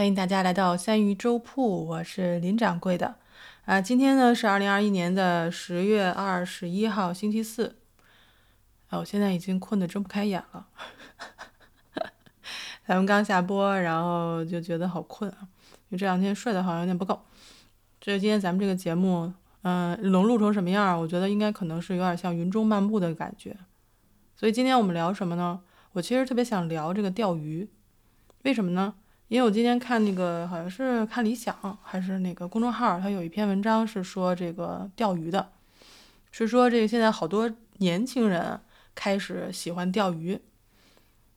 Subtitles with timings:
[0.00, 3.16] 欢迎大家来到三鱼粥铺，我是林掌柜的。
[3.66, 7.76] 啊，今天呢是二零二一年的十月二十一号，星期四。
[8.88, 10.68] 啊，我现在已经困得睁不开眼了。
[12.86, 17.20] 咱们刚下播，然后就觉得好困啊，因为这两天睡得好像有点不够。
[18.00, 19.30] 这今天咱们这个节目，
[19.64, 20.98] 嗯，能录成什么样？
[20.98, 23.54] 我觉得应该可能是有点像云中漫步的感觉。
[24.34, 25.60] 所以今天我们聊什么呢？
[25.92, 27.68] 我其实特别想聊这个钓鱼，
[28.44, 28.94] 为什么呢？
[29.30, 31.54] 因为我今天看那个好像是看理想
[31.84, 35.52] 还是那个公众号，它有一篇文章是说这个钓鱼的，
[36.32, 38.60] 是说这个现在好多年轻人
[38.92, 40.32] 开始喜欢钓鱼，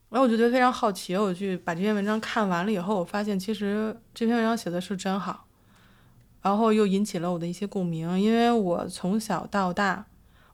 [0.10, 5.46] 然后我就觉得非常好奇，我去把这篇文章看完了以后，我发现其实这篇文章写的是真好，
[6.42, 10.08] 然后又引起了我的一些共鸣，因为我从小到大，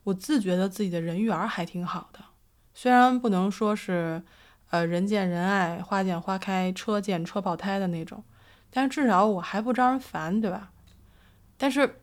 [0.04, 2.20] 我自觉得自己的人缘还挺好的，
[2.74, 4.24] 虽然不能说是。
[4.70, 8.24] 呃，人见人爱，花见花开，车见车爆胎的那种，
[8.70, 10.72] 但是至少我还不招人烦，对吧？
[11.58, 12.02] 但是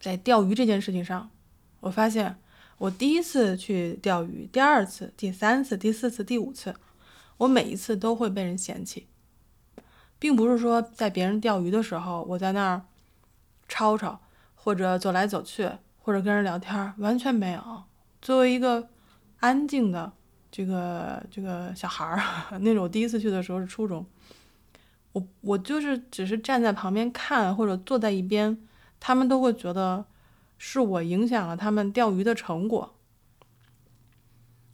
[0.00, 1.30] 在钓鱼这件事情上，
[1.78, 2.36] 我发现
[2.78, 6.74] 我第一次去钓鱼，第二次、第三次、第四次、第五次，
[7.36, 9.06] 我每一次都会被人嫌弃，
[10.18, 12.82] 并不是说在别人钓鱼的时候，我在那儿
[13.68, 14.20] 吵吵，
[14.56, 17.84] 或者走来走去，或者跟人聊天，完全没有。
[18.20, 18.88] 作为一个
[19.38, 20.14] 安静的。
[20.56, 22.22] 这个这个小孩儿，
[22.62, 24.06] 那种我第一次去的时候是初中，
[25.10, 28.56] 我我就是只是站在旁边看或者坐在一边，
[29.00, 30.04] 他们都会觉得
[30.56, 32.94] 是我影响了他们钓鱼的成果。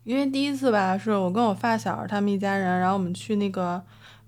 [0.04, 3.82] 因为第一次吧，是我跟我发小他们一家人，然后我们去那个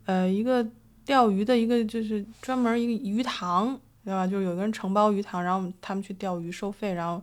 [0.07, 0.67] 呃一个
[1.05, 4.27] 钓鱼的一个就是专门一个鱼塘，对吧？
[4.27, 7.23] 就是有个人承包鱼塘，然后他们去钓鱼收费，然后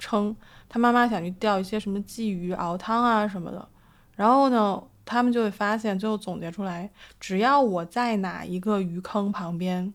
[0.00, 0.34] 称。
[0.68, 3.68] 他妈妈想去钓一些什么鲫鱼熬汤啊什么的，
[4.16, 9.94] 然后呢，他们就会发现，最后总结出来，只要我在哪一个鱼坑旁边，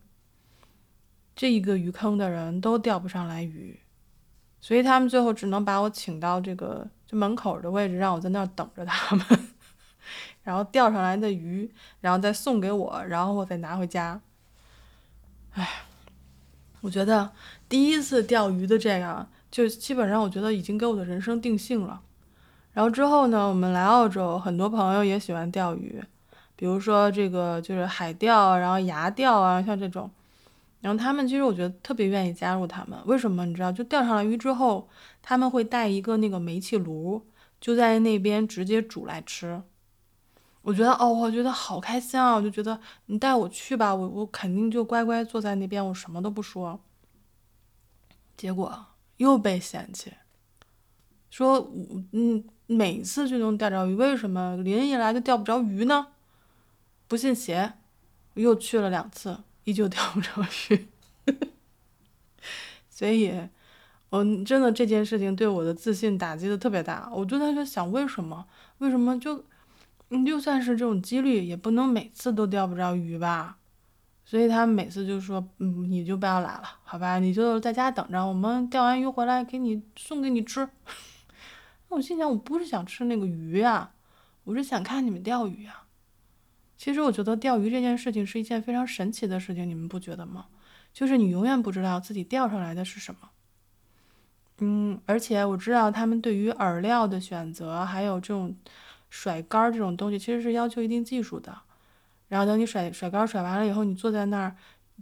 [1.36, 3.78] 这一个鱼坑的人都钓不上来鱼，
[4.60, 9.24] 所以他们最后只能把我请到这个就门口的位置，让我在那儿等着他们，
[10.42, 14.20] 然后钓上来的鱼，然后再送给我，然后我再拿回家。
[15.52, 15.68] 哎，
[16.80, 17.30] 我觉得
[17.68, 19.28] 第一次钓鱼的这个。
[19.54, 22.02] 就基本上，我觉得已经给我的人生定性了。
[22.72, 26.02] 然后之后呢，我们来澳洲，很多朋友也喜欢钓鱼，
[26.56, 30.10] 比如说这个就是海钓，然后崖钓啊，像这种。
[30.80, 33.46] 然后他们其实我觉得特别愿意加入他们，为什么？
[33.46, 34.88] 你知道，就钓上来鱼之后，
[35.22, 37.24] 他们会带一个那个煤气炉，
[37.60, 39.62] 就在那边直接煮来吃。
[40.62, 42.34] 我觉得哦，我觉得好开心啊！
[42.34, 46.80] 我就觉得你带我去吧，我我肯定就乖乖坐在那边，我什么都不说。
[48.36, 48.86] 结果。
[49.18, 50.12] 又被嫌弃，
[51.30, 51.70] 说
[52.12, 56.08] 嗯，每次就能钓着鱼，为什么淋一来就钓不着鱼呢？
[57.06, 57.74] 不信邪，
[58.34, 60.30] 又去了两次，依旧钓不着
[60.70, 60.88] 鱼。
[62.88, 63.48] 所以，
[64.10, 67.10] 我真的这件事情对我的自信打击的特别大。
[67.12, 68.46] 我就在想，为什么？
[68.78, 69.44] 为什么就，
[70.26, 73.58] 就算是这种几率，也不能每次都钓不着鱼吧？
[74.34, 77.20] 所以他每次就说，嗯，你就不要来了，好吧？
[77.20, 80.68] 你就在家等着，我们钓完鱼回来给你送给你吃。
[81.86, 83.92] 我心想，我不是想吃那个鱼呀，
[84.42, 85.84] 我是想看你们钓鱼呀。
[86.76, 90.46] 其实我觉得钓鱼这件事情是一件非常神奇的事情，你们不觉得吗？
[90.92, 93.30] 就是你永远不知道自己钓上来的是什么。
[94.58, 98.56] 嗯，而且我知道他们对于饵料的选择，还有这种
[99.10, 101.56] 甩竿这种东西，其实是要求一定技术的。
[102.34, 104.56] 然后等你甩甩竿甩完了以后，你坐在那儿，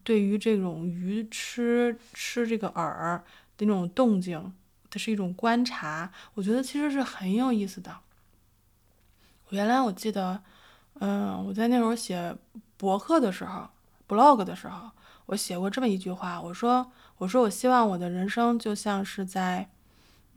[0.05, 3.17] 对于这种鱼吃吃这个饵
[3.57, 4.53] 的那种动静，
[4.91, 8.01] 它是一种观察，我觉得其实是很有意思的。
[9.49, 10.43] 原来我记得，
[11.01, 12.37] 嗯，我在那会儿写
[12.77, 13.67] 博客的时候
[14.07, 14.91] ，blog 的时候，
[15.25, 19.71] 我写过这么一句话，我说，我说我希望我的人生就像是在，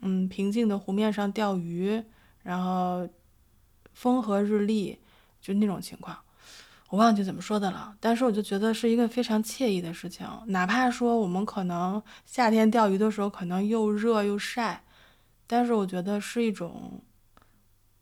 [0.00, 2.02] 嗯，平静的湖面上钓鱼，
[2.42, 3.06] 然后
[3.92, 4.98] 风和日丽，
[5.42, 6.16] 就那种情况。
[6.88, 10.26] 我忘记怎么说的了，但是我就觉得是一个非常惬意的事情。
[10.46, 14.84] 哪怕说我们可能夏天钓鱼的时候可能又热又晒，
[15.46, 17.02] 但是我觉得是一种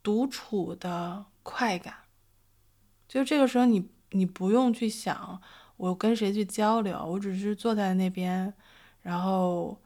[0.02, 1.94] 独处的快感。
[3.08, 5.40] 就这个时候，你你不用去想
[5.76, 8.52] 我跟谁去交流，我只是坐在那边，
[9.00, 9.80] 然后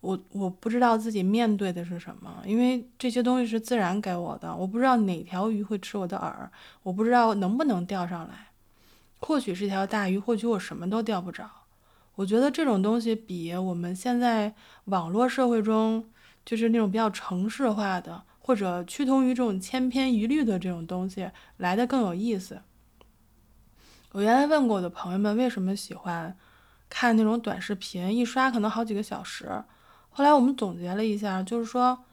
[0.00, 6.48] 我我不知道自己面对的是什么，因为这些东西是自然给我的，我不知道哪条鱼会吃我的饵，
[6.82, 8.48] 我不知道能不能钓上来。
[9.18, 11.50] 或许是条大鱼，或许我什么都钓不着。
[12.14, 14.54] 我觉得这种东西比我们现在
[14.86, 16.06] 网络社会中，
[16.46, 22.62] 就是那种比较城市化的，或者趋同于这种千篇一律的这种东西来的更有意思。
[24.12, 26.34] 我原来问过我的朋友们为什么喜欢
[26.88, 29.62] 看那种短视频，一刷可能好几个小时。
[30.20, 32.04] 后来我们总结了一下，就是说，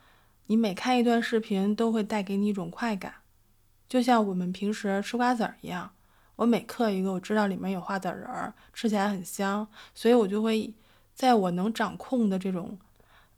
[0.45, 3.15] 你每看一段视频都会带给你一种快感，
[3.89, 5.91] 就像我们平时吃瓜子儿一样。
[6.37, 10.73] 我每嗑一个，我知道里面有花籽仁儿，吃起来很香，所以我就会
[11.13, 12.79] 在我能掌控的这种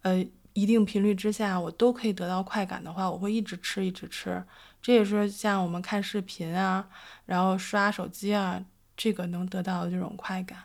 [0.04, 0.24] 呃
[0.54, 4.46] 一定频率之下，我都可以得到快感的话，我会一直吃，一直吃。
[4.84, 6.88] 这也是像我们看视频啊，
[7.26, 8.64] 然后刷手机啊，
[8.96, 10.60] 这个能得到的这种快感。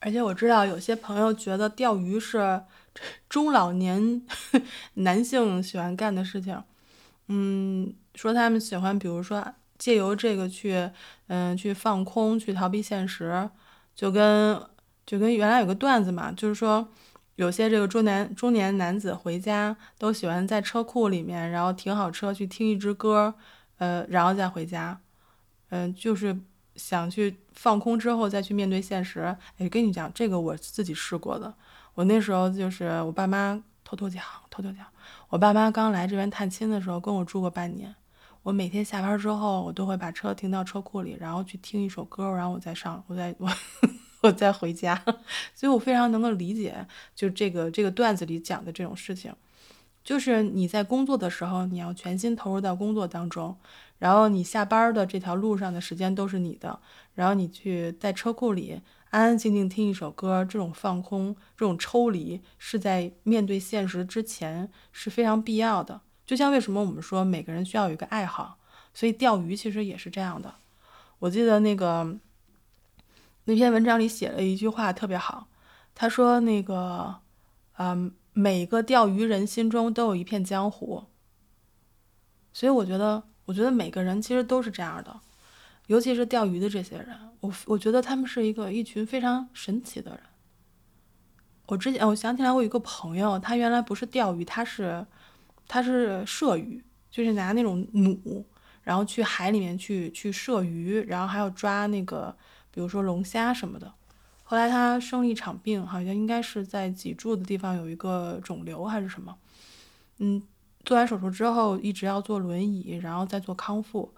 [0.00, 2.62] 而且我知道有些朋友觉得钓鱼是
[3.28, 4.22] 中老年
[4.94, 6.62] 男性喜欢干的事情，
[7.28, 10.90] 嗯，说他们喜欢，比如说借由这个去，
[11.28, 13.48] 嗯，去放空，去逃避现实，
[13.94, 14.60] 就跟
[15.06, 16.88] 就跟原来有个段子嘛，就是说
[17.36, 23.34] 有些这个中年中年男子回家都喜欢在车库里面，然后停好车去听一支歌，
[23.78, 25.00] 呃，然后再回家，
[25.68, 26.36] 嗯，就是。
[26.80, 31.52] 想去放空之后再去面对现实，哎，跟你讲这个我自己试过的。
[31.94, 34.86] 我那时候就是我爸妈偷偷讲，偷偷讲，
[35.28, 37.94] 我爸妈刚来这边探亲的时候跟我住过半年。
[38.42, 43.50] 我每天下班之后，我都会把车停到车库里，然后去听一首歌，然后我再上，我再我
[44.22, 44.94] 我再回家。
[45.54, 49.30] 所以我非常能够理解，就这个这个段子里讲的这种事情，
[50.02, 53.54] 就是你在工作的时候，你要全心投入到工作当中。
[54.00, 56.80] 然后你下班的这条路上的时间都是你的，
[57.14, 58.80] 然后你去在车库里
[59.10, 66.00] 安安静静听一首歌，这种放空、这种抽离，是在面对现实之前是非常必要的。
[66.24, 68.58] 就像为什么我们说每个人需要有一个爱好，
[68.94, 70.54] 所以钓鱼其实也是这样的。
[71.18, 72.18] 我记得那个
[73.44, 75.48] 那篇文章里写了一句话特别好，
[75.94, 77.16] 他说那个，
[77.76, 81.04] 嗯，每个钓鱼人心中都有一片江湖，
[82.54, 83.24] 所以我觉得。
[83.50, 85.20] 我觉得每个人其实都是这样的，
[85.88, 87.08] 尤其是钓鱼的这些人，
[87.40, 90.20] 我我觉得他们是一个一群非常神奇的人。
[91.66, 95.04] 我之前我想起来，我有一个朋友，他原来不是钓鱼，他是
[95.66, 96.80] 他是射鱼，
[97.10, 98.44] 就是拿那种弩，
[98.84, 102.36] 然后去海里面去去射鱼，然后还要抓那个
[102.70, 103.92] 比如说龙虾什么的。
[104.44, 109.36] 后来他生了一场病，好像应该是在脊柱的地方有一个肿瘤还是什么，
[110.18, 110.40] 嗯。
[110.84, 114.14] 做完手术之后，一直要坐轮椅，然后再做康复，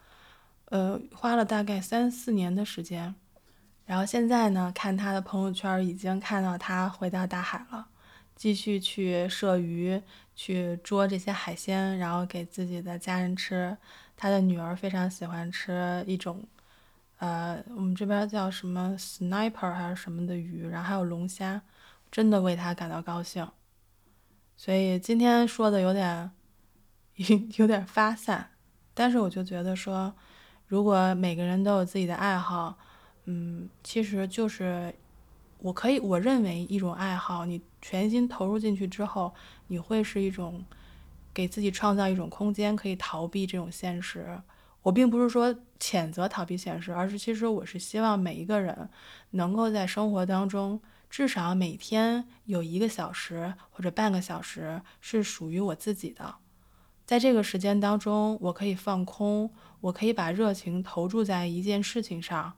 [0.67, 3.15] 呃，花了大概三四年的时间。
[3.85, 7.89] 然后现在呢，看他的朋友圈，已经看到他回到大海了，
[8.37, 10.01] 继续去射鱼，
[10.37, 13.77] 去捉这些海鲜，然后给自己的家人吃。
[14.17, 16.45] 他的女儿非常喜欢吃一种，
[17.19, 21.61] 呃，我们这边叫什么 sniper 还是什么的鱼，然后还有龙虾，
[22.11, 23.47] 真的为他感到高兴。
[24.57, 26.31] 所以今天说的有点。
[27.57, 28.51] 有点发散，
[28.95, 30.15] 但是我就觉得说，
[30.67, 32.77] 如果每个人都有自己的爱好，
[33.25, 34.95] 嗯，其实就是
[35.59, 39.33] 我可以我认为一种爱好，你全心投入进去之后，
[39.69, 40.65] 你会是一种
[41.33, 44.41] 给自己创造一种空间，可以逃避这种现实。
[44.83, 48.89] 我并不是说谴责逃避现实，而是其实我是希望每一个人
[49.31, 56.35] 能够在生活当中，至少每天有一个小时或者半个小时是属于我自己的。
[57.05, 59.51] 在这个时间当中，我可以放空，
[59.81, 62.53] 我可以把热情投注在一件事情上，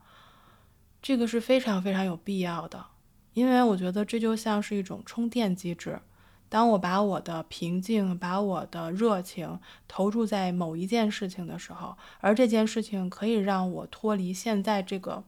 [1.01, 2.85] 这个是非常非常有必要的，
[3.33, 5.99] 因为我觉得这就像是一种充电机制。
[6.47, 15.23] 当我把我的平静、把我的热情投注在某一件事情的时候，而这件事情可以让我脱离现在这个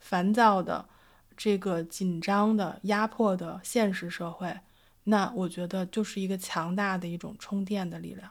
[0.00, 0.86] 烦躁的、
[1.36, 4.58] 这个紧张的、压迫的现实社会，
[5.04, 8.30] 那我觉得就是一个强大的一种充电的力量。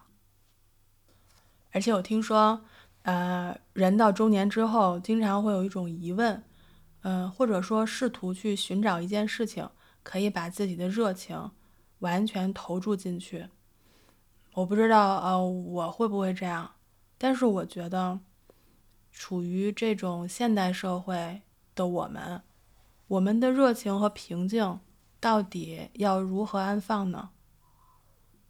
[1.72, 2.62] 而且我听说，
[3.04, 6.44] 呃，人到中年之后，经常会有一种疑问，
[7.02, 9.70] 嗯，或者说试图去寻找一件事情，
[10.02, 11.52] 可以把自己的热情
[12.00, 13.48] 完全投注进去。
[14.54, 16.72] 我不知道，呃，我会不会这样？
[17.18, 18.20] 但是我觉得，
[19.12, 21.42] 处于这种现代社会
[21.76, 22.42] 的我们，
[23.08, 24.80] 我们的热情和平静
[25.20, 27.30] 到底要如何安放呢？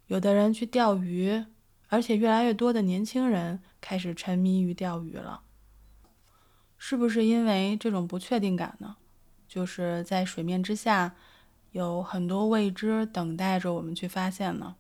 [0.08, 1.46] 有的人去钓鱼。
[1.90, 5.42] 而且越来越多的年轻人开始沉迷于钓鱼了，
[6.78, 8.98] 是不是因为这种不确定感呢？
[9.48, 11.16] 就是在水面之下
[11.72, 14.76] 有很多未知等待着我们去发现呢？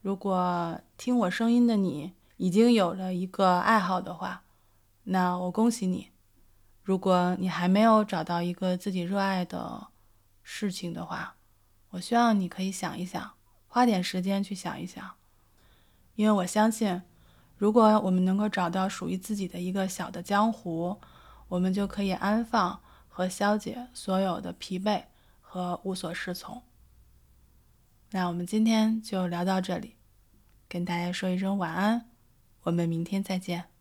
[0.00, 4.44] 如果听我声音的你已经有了一个爱好的话，
[5.04, 6.12] 那我恭喜你；
[6.82, 9.88] 如果你还没有找到一个自己热爱的
[10.42, 11.36] 事情的话，
[11.90, 13.32] 我希望你可以想一想，
[13.66, 15.16] 花点时间去想一想。
[16.14, 17.02] 因为我相信，
[17.56, 21.00] 如果我们能够找到属于自己的一个小的江湖，
[21.48, 25.04] 我们就可以安放和消解所有的疲惫
[25.40, 26.62] 和无所适从。
[28.10, 29.96] 那我们今天就聊到这里，
[30.68, 32.10] 跟大家说一声晚安，
[32.64, 33.71] 我们明天再见。